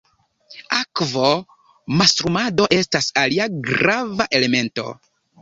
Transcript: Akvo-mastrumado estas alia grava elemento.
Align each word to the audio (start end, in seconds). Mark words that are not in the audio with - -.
Akvo-mastrumado 0.77 2.67
estas 2.79 3.11
alia 3.25 3.47
grava 3.69 4.29
elemento. 4.41 4.89